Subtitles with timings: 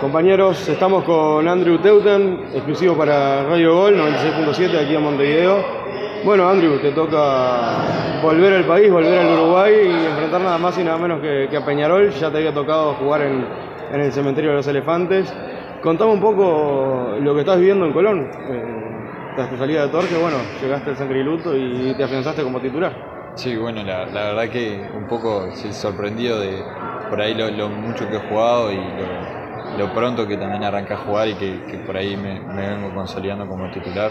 [0.00, 5.62] Compañeros, estamos con Andrew Teuten, exclusivo para Radio Gol 96.7 aquí en Montevideo.
[6.24, 10.84] Bueno, Andrew, te toca volver al país, volver al Uruguay y enfrentar nada más y
[10.84, 12.08] nada menos que, a Peñarol.
[12.12, 13.44] Ya te había tocado jugar en,
[13.92, 15.34] el cementerio de los elefantes.
[15.82, 18.30] Contame un poco lo que estás viviendo en Colón.
[19.36, 23.10] Tras tu salida de Torque, bueno, llegaste al Sangriluto y te afianzaste como titular.
[23.34, 26.62] Sí, bueno, la, verdad que un poco sorprendido de
[27.08, 29.19] por ahí lo, mucho que he jugado y lo,
[29.94, 34.10] pronto que también arranqué a jugar y que, por ahí me, vengo consolidando como titular.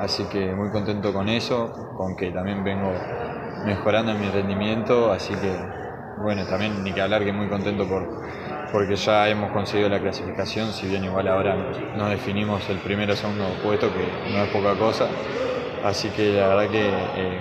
[0.00, 2.92] Así que muy contento con eso, con que también vengo
[3.64, 5.52] mejorando en mi rendimiento, así que
[6.22, 8.02] bueno, también ni que hablar que muy contento por,
[8.72, 11.56] porque ya hemos conseguido la clasificación, si bien igual ahora
[11.96, 15.06] nos definimos el primero o segundo puesto, que no es poca cosa.
[15.84, 17.40] Así que la verdad que eh,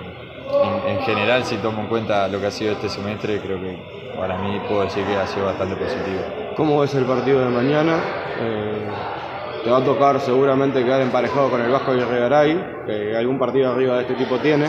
[0.87, 3.77] en, general, si tomo en cuenta lo que ha sido este semestre, creo que
[4.17, 6.48] para mí puedo decir que ha sido bastante positivo.
[6.59, 8.03] ¿Cómo ves el partido de mañana?
[8.37, 8.85] Eh,
[9.63, 13.39] te va a tocar seguramente quedar emparejado con el Vasco y el Regaray, que algún
[13.39, 14.65] partido arriba de este tipo tiene.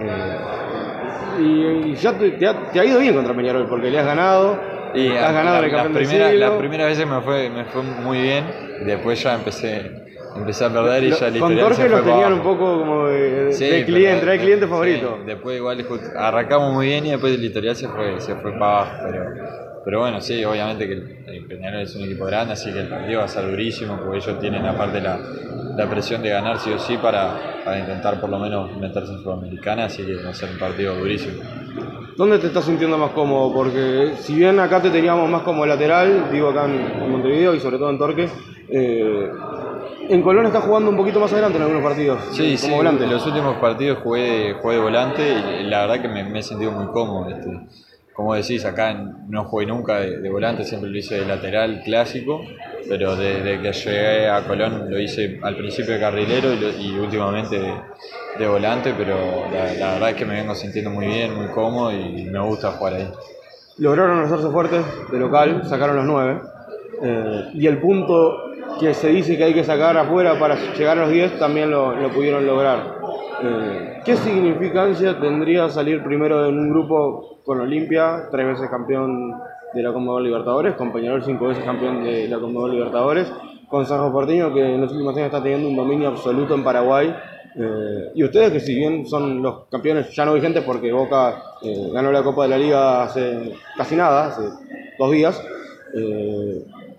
[0.00, 2.46] Eh, y, ya te,
[2.78, 4.60] ha, ido bien contra Peñarol porque le has ganado.
[4.94, 7.82] Y has ganado la, el campeón las primeras, Las primeras veces me fue, me fue
[7.82, 8.44] muy bien,
[8.84, 10.04] después ya empecé
[10.36, 14.24] empecé a perder y ya el Con Torque lo tenían un poco como de, cliente,
[14.24, 15.20] era el cliente favorito.
[15.24, 18.96] después igual arrancamos muy bien y después el editorial se fue, se fue para abajo,
[19.04, 22.88] pero, pero bueno, sí, obviamente que el, Peñarol es un equipo grande, así que el
[22.88, 25.18] partido va a ser durísimo, porque ellos tienen aparte la,
[25.76, 29.18] la presión de ganar sí o sí para, para intentar por lo menos meterse en
[29.22, 31.42] Sudamericana, así que va a ser un partido durísimo.
[32.16, 33.52] ¿Dónde te estás sintiendo más cómodo?
[33.52, 37.78] Porque si bien acá te teníamos más como lateral, digo acá en, Montevideo y sobre
[37.78, 38.28] todo en Torque,
[38.68, 39.30] eh,
[40.08, 42.20] en Colón está jugando un poquito más adelante en algunos partidos.
[42.32, 43.04] Sí, como volante.
[43.04, 45.22] En los últimos partidos jugué, jugué de volante
[45.60, 47.30] y la verdad que me, he sentido muy cómodo.
[47.30, 47.50] Este,
[48.14, 48.94] como decís, acá
[49.28, 52.42] no jugué nunca de, volante, siempre lo hice de lateral clásico,
[52.88, 57.60] pero desde que llegué a Colón lo hice al principio de carrilero y, últimamente
[58.38, 59.16] de, volante, pero
[59.52, 62.94] la, verdad es que me vengo sintiendo muy bien, muy cómodo y me gusta jugar
[62.94, 63.08] ahí.
[63.78, 66.40] Lograron hacerse fuertes de local, sacaron los nueve.
[67.02, 71.02] Eh, y el punto que se dice que hay que sacar afuera para llegar a
[71.02, 72.98] los 10 también lo, pudieron lograr.
[73.46, 79.34] Eh, ¿Qué significancia tendría salir primero en un grupo con Olimpia, tres veces campeón
[79.74, 83.30] de la Conmebol Libertadores, con Peñarol cinco veces campeón de la Conmebol Libertadores,
[83.68, 87.14] con San Porteño que en los últimos años está teniendo un dominio absoluto en Paraguay?
[87.56, 91.90] Eh, y ustedes que si bien son los campeones ya no vigentes porque Boca eh,
[91.92, 94.42] ganó la Copa de la Liga hace casi nada, hace
[94.98, 95.38] dos días,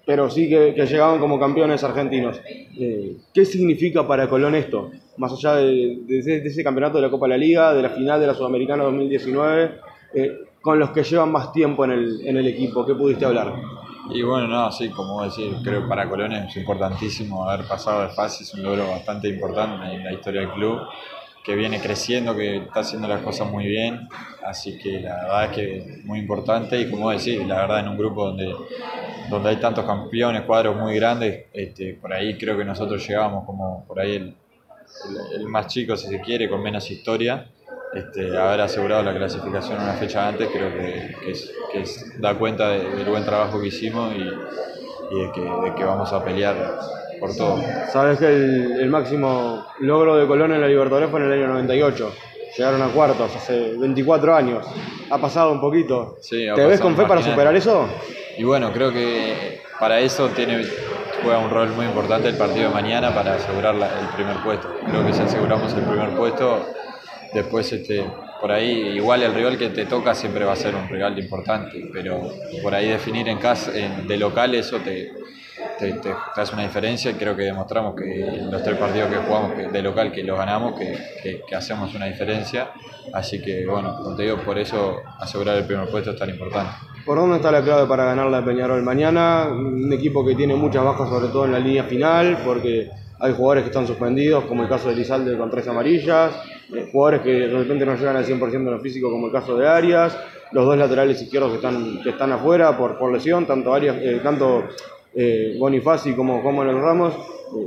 [0.06, 2.40] pero sí que, llegaban como campeones argentinos.
[2.48, 4.92] Eh, ¿Qué significa para Colón esto?
[5.18, 8.28] Más allá de, ese campeonato de la Copa de la Liga, de la final de
[8.28, 9.72] la Sudamericana 2019,
[10.14, 13.54] eh, con los que llevan más tiempo en el, equipo, ¿qué pudiste hablar?
[14.12, 18.10] Y bueno, no, sí, como decir, creo que para Colón es importantísimo haber pasado de
[18.10, 20.80] fase, es un logro bastante importante en la historia del club
[21.46, 24.10] que viene creciendo, que está haciendo las cosas muy bien,
[24.44, 26.82] así que la verdad es que muy importante.
[26.82, 28.52] Y como decir, la verdad en un grupo donde,
[29.30, 33.86] donde hay tantos campeones, cuadros muy grandes, este, por ahí creo que nosotros llegamos como
[33.86, 34.36] por ahí el,
[35.36, 37.48] el, más chico si se quiere, con menos historia,
[37.94, 41.84] este, haber asegurado la clasificación una fecha antes creo que, es, que
[42.20, 46.56] da cuenta del buen trabajo que hicimos y, de, que, de que vamos a pelear
[47.20, 47.62] por todo.
[47.92, 52.14] Sabes que el, máximo logro de Colón en la Libertadores fue en el año 98.
[52.58, 54.66] Llegaron a cuartos hace 24 años.
[55.10, 56.18] Ha pasado un poquito.
[56.30, 57.88] ¿Te ves con fe para superar eso?
[58.38, 60.66] Y bueno, creo que para eso tiene
[61.24, 64.74] juega un rol muy importante el partido de mañana para asegurar el primer puesto.
[64.88, 66.66] Creo que si aseguramos el primer puesto,
[67.34, 68.06] después este,
[68.40, 71.90] por ahí igual el rival que te toca siempre va a ser un rival importante,
[71.92, 72.30] pero
[72.62, 75.12] por ahí definir en casa de local eso te,
[75.78, 79.82] te, hace una diferencia y creo que demostramos que los tres partidos que jugamos de
[79.82, 82.70] local, que los ganamos, que, hacemos una diferencia.
[83.14, 86.72] Así que, bueno, como te digo, por eso asegurar el primer puesto es tan importante.
[87.06, 89.48] ¿Por dónde está la clave para ganar la Peñarol mañana?
[89.52, 92.90] Un equipo que tiene muchas bajas, sobre todo en la línea final, porque
[93.20, 96.34] hay jugadores que están suspendidos, como el caso de Lizalde con tres amarillas,
[96.74, 99.56] eh, jugadores que de repente no llegan al 100% en lo físico, como el caso
[99.56, 100.18] de Arias,
[100.52, 104.20] los dos laterales izquierdos que están, que están afuera por, por lesión, tanto, Arias, eh,
[104.24, 104.64] tanto
[105.16, 107.14] eh, Bonifaci como, como los Ramos.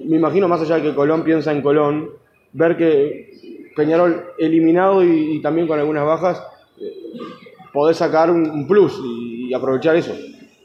[0.04, 2.10] me imagino, más allá de que Colón piensa en Colón,
[2.52, 6.42] ver que Peñarol eliminado y, también con algunas bajas,
[6.80, 6.92] eh,
[7.72, 10.14] poder sacar un, plus y, aprovechar eso.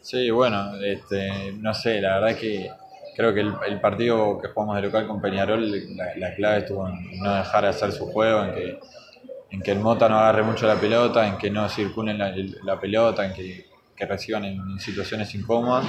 [0.02, 2.70] Sí, bueno, este, no sé, la verdad es que
[3.16, 7.34] creo que el, partido que jugamos de local con Peñarol, la, clave estuvo en no
[7.34, 8.80] dejar de hacer su juego, en que,
[9.52, 13.26] en que el Mota no agarre mucho la pelota, en que no circulen la, pelota,
[13.26, 13.72] en que,
[14.06, 15.86] reciban en situaciones incómodas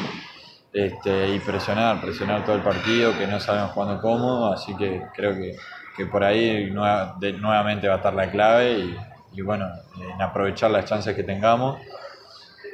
[0.74, 5.32] este, y presionar, presionar todo el partido, que no sabemos cuándo cómo, así que creo
[5.34, 5.56] que,
[5.96, 8.96] que por ahí nuevamente va a estar la clave y,
[9.34, 9.68] y bueno,
[10.00, 11.80] en aprovechar las chances que tengamos.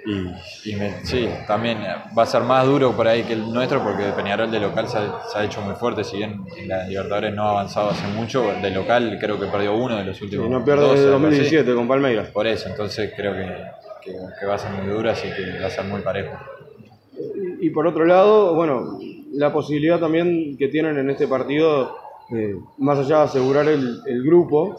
[0.06, 0.72] Y,
[1.04, 1.78] sí, también
[2.18, 4.96] va a ser más duro por ahí que el nuestro porque Peñarol de local se
[5.38, 8.70] ha, hecho muy fuerte, si bien en la Libertadores no ha avanzado hace mucho, de
[8.70, 10.46] local creo que perdió uno de los últimos.
[10.46, 12.28] Y no pierde desde 2017 con Palmeiras.
[12.28, 14.10] Por eso, entonces creo que,
[14.40, 16.34] que, va a ser muy duro, así que va a ser muy parejo.
[17.60, 18.98] Y, por otro lado, bueno,
[19.32, 21.96] la posibilidad también que tienen en este partido,
[22.32, 24.76] eh, más allá de asegurar el, el grupo,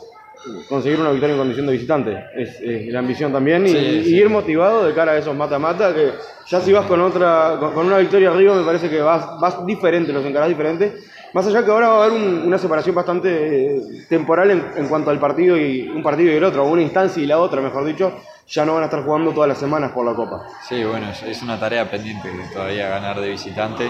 [0.67, 2.23] conseguir una victoria en condición de visitante.
[2.35, 2.59] Es,
[2.91, 6.11] la ambición también y, ir motivado de cara a esos mata-mata que
[6.47, 10.11] ya si vas con otra con, una victoria arriba me parece que vas, vas diferente,
[10.11, 10.93] los encarás diferente.
[11.33, 15.19] Más allá que ahora va a haber una separación bastante eh, temporal en, cuanto al
[15.19, 18.11] partido y un partido y el otro, una instancia y la otra, mejor dicho,
[18.51, 20.45] ya no van a estar jugando todas las semanas por la Copa.
[20.67, 23.89] Sí, bueno, es una tarea pendiente todavía ganar de visitante.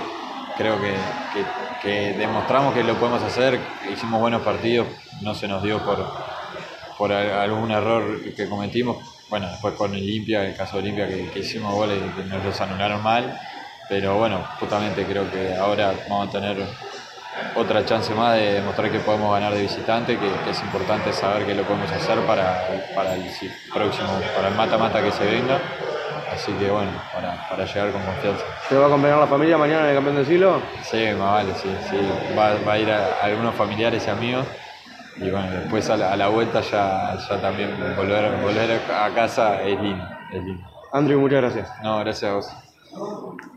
[0.55, 0.93] Creo que,
[1.81, 3.59] que demostramos que lo podemos hacer,
[3.91, 4.87] hicimos buenos partidos,
[5.21, 6.05] no se nos dio por,
[6.97, 8.97] por algún error que cometimos.
[9.29, 13.01] Bueno, después con Olimpia, el caso de Olimpia que, hicimos goles que nos los anularon
[13.01, 13.39] mal.
[13.89, 16.57] Pero bueno, justamente creo que ahora vamos a tener
[17.55, 21.53] otra chance más de demostrar que podemos ganar de visitante, que, es importante saber que
[21.53, 23.23] lo podemos hacer para, para el
[23.73, 25.59] próximo, para el mata-mata que se venga.
[26.33, 28.45] Así que bueno, para, para, llegar con confianza.
[28.69, 30.61] ¿Te va a acompañar la familia mañana en el campeón del siglo?
[30.81, 31.97] Sí, más vale, sí, sí.
[32.37, 34.47] Va, va a ir a algunos familiares y amigos
[35.17, 40.03] y bueno, después a la, vuelta ya, ya también volver, volver a casa es lindo,
[40.31, 40.67] es lindo.
[40.93, 41.69] Andrew, muchas gracias.
[41.83, 43.51] No, gracias a vos.